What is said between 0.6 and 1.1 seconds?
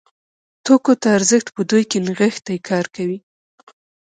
توکو ته